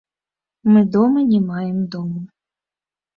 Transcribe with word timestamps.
Мы 0.71 0.81
дома 0.95 1.19
не 1.31 1.41
маем 1.49 1.77
дому. 1.97 2.21